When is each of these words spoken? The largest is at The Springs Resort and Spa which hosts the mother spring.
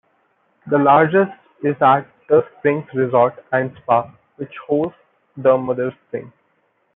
The 0.65 0.79
largest 0.79 1.31
is 1.61 1.75
at 1.79 2.07
The 2.27 2.43
Springs 2.57 2.87
Resort 2.95 3.35
and 3.51 3.71
Spa 3.83 4.11
which 4.37 4.55
hosts 4.67 4.97
the 5.37 5.55
mother 5.55 5.95
spring. 6.07 6.33